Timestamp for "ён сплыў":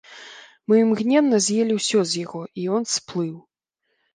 2.79-3.37